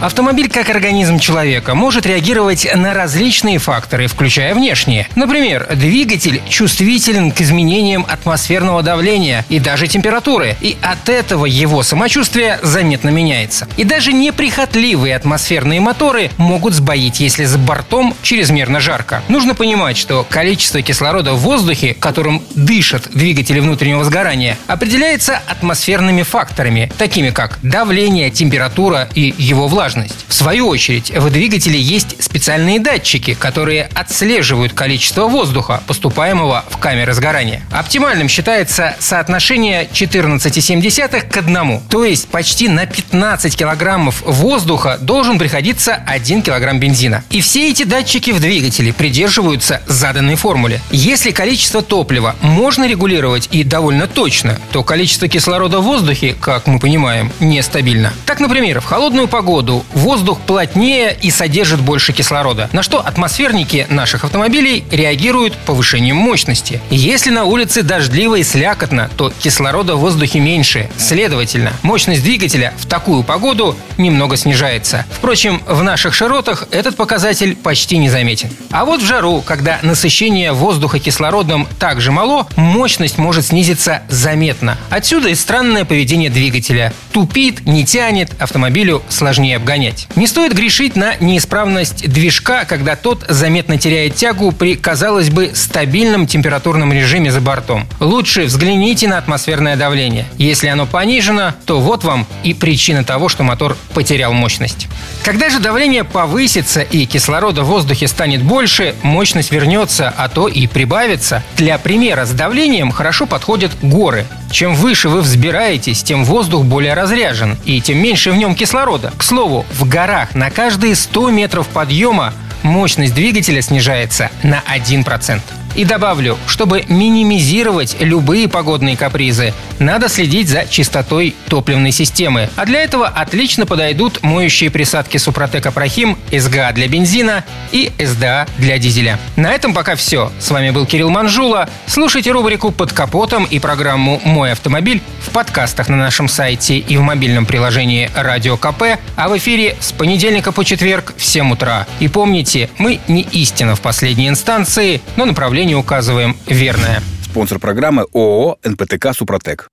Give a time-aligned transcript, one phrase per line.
[0.00, 5.08] Автомобиль, как организм человека, может реагировать на различные факторы, включая внешние.
[5.16, 12.60] Например, двигатель чувствителен к изменениям атмосферного давления и даже температуры, и от этого его самочувствие
[12.62, 13.66] заметно меняется.
[13.76, 19.24] И даже неприхотливые атмосферные моторы могут сбоить, если за бортом чрезмерно жарко.
[19.26, 26.88] Нужно понимать, что количество кислорода в воздухе, которым дышат двигатели внутреннего сгорания, определяется атмосферными факторами,
[26.98, 30.26] такими как давление, температура и его влажность влажность.
[30.28, 37.14] В свою очередь, в двигателе есть специальные датчики, которые отслеживают количество воздуха, поступаемого в камеры
[37.14, 37.62] сгорания.
[37.70, 45.94] Оптимальным считается соотношение 14,7 к 1, то есть почти на 15 килограммов воздуха должен приходиться
[45.94, 47.24] 1 килограмм бензина.
[47.30, 50.80] И все эти датчики в двигателе придерживаются заданной формуле.
[50.90, 56.78] Если количество топлива можно регулировать и довольно точно, то количество кислорода в воздухе, как мы
[56.78, 58.12] понимаем, нестабильно.
[58.26, 64.24] Так, например, в холодную погоду воздух плотнее и содержит больше кислорода, на что атмосферники наших
[64.24, 66.80] автомобилей реагируют повышением мощности.
[66.90, 70.88] Если на улице дождливо и слякотно, то кислорода в воздухе меньше.
[70.96, 75.04] Следовательно, мощность двигателя в такую погоду немного снижается.
[75.10, 78.50] Впрочем, в наших широтах этот показатель почти не заметен.
[78.70, 84.76] А вот в жару, когда насыщение воздуха кислородом также мало, мощность может снизиться заметно.
[84.90, 86.92] Отсюда и странное поведение двигателя.
[87.12, 89.67] Тупит, не тянет, автомобилю сложнее обгонять.
[90.16, 96.26] Не стоит грешить на неисправность движка, когда тот заметно теряет тягу при, казалось бы, стабильном
[96.26, 97.86] температурном режиме за бортом.
[98.00, 100.24] Лучше взгляните на атмосферное давление.
[100.38, 104.88] Если оно понижено, то вот вам и причина того, что мотор потерял мощность.
[105.22, 110.66] Когда же давление повысится и кислорода в воздухе станет больше, мощность вернется, а то и
[110.66, 111.42] прибавится.
[111.56, 114.24] Для примера с давлением хорошо подходят горы.
[114.50, 119.12] Чем выше вы взбираетесь, тем воздух более разряжен, и тем меньше в нем кислорода.
[119.16, 122.32] К слову, в горах на каждые 100 метров подъема
[122.62, 125.40] мощность двигателя снижается на 1%.
[125.78, 132.50] И добавлю, чтобы минимизировать любые погодные капризы, надо следить за чистотой топливной системы.
[132.56, 138.78] А для этого отлично подойдут моющие присадки Супротек Апрахим, СГА для бензина и СДА для
[138.78, 139.20] дизеля.
[139.36, 140.32] На этом пока все.
[140.40, 141.68] С вами был Кирилл Манжула.
[141.86, 147.02] Слушайте рубрику «Под капотом» и программу «Мой автомобиль» в подкастах на нашем сайте и в
[147.02, 151.86] мобильном приложении «Радио КП», а в эфире с понедельника по четверг в 7 утра.
[152.00, 157.02] И помните, мы не истина в последней инстанции, но направление не указываем верное.
[157.22, 159.68] Спонсор программы ООО «НПТК Супротек».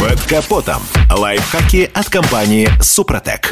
[0.00, 0.82] Под капотом.
[1.10, 3.50] Лайфхаки от компании «Супротек».